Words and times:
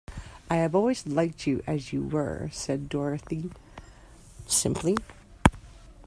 "I 0.49 0.55
have 0.55 0.73
always 0.73 1.05
liked 1.05 1.45
you 1.45 1.61
as 1.67 1.93
you 1.93 2.01
were," 2.03 2.49
said 2.51 2.89
Dorothy, 2.89 3.51
simply. 4.47 4.97